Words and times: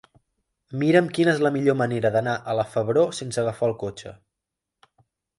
Mira'm 0.83 1.09
quina 1.17 1.33
és 1.33 1.41
la 1.47 1.51
millor 1.57 1.75
manera 1.81 2.11
d'anar 2.15 2.33
a 2.37 2.55
la 2.59 2.65
Febró 2.71 3.03
sense 3.19 3.41
agafar 3.43 3.69
el 3.69 3.75
cotxe. 3.83 4.15